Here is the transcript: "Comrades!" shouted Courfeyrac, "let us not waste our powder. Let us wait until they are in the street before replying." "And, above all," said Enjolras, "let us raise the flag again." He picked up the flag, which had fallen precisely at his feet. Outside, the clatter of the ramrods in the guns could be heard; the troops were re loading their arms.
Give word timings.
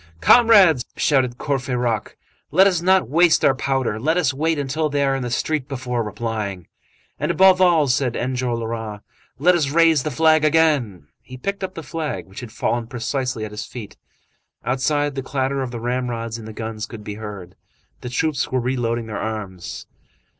"Comrades!" 0.19 0.83
shouted 0.97 1.37
Courfeyrac, 1.37 2.17
"let 2.49 2.65
us 2.65 2.81
not 2.81 3.07
waste 3.07 3.45
our 3.45 3.53
powder. 3.53 3.99
Let 3.99 4.17
us 4.17 4.33
wait 4.33 4.57
until 4.57 4.89
they 4.89 5.03
are 5.03 5.15
in 5.15 5.21
the 5.21 5.29
street 5.29 5.67
before 5.67 6.01
replying." 6.01 6.65
"And, 7.19 7.29
above 7.29 7.61
all," 7.61 7.87
said 7.87 8.15
Enjolras, 8.15 9.01
"let 9.37 9.53
us 9.53 9.69
raise 9.69 10.01
the 10.01 10.09
flag 10.09 10.43
again." 10.43 11.05
He 11.21 11.37
picked 11.37 11.63
up 11.63 11.75
the 11.75 11.83
flag, 11.83 12.25
which 12.25 12.39
had 12.39 12.51
fallen 12.51 12.87
precisely 12.87 13.45
at 13.45 13.51
his 13.51 13.67
feet. 13.67 13.95
Outside, 14.65 15.13
the 15.13 15.21
clatter 15.21 15.61
of 15.61 15.69
the 15.69 15.79
ramrods 15.79 16.39
in 16.39 16.45
the 16.45 16.51
guns 16.51 16.87
could 16.87 17.03
be 17.03 17.13
heard; 17.21 17.53
the 17.99 18.09
troops 18.09 18.51
were 18.51 18.59
re 18.59 18.75
loading 18.75 19.05
their 19.05 19.19
arms. 19.19 19.85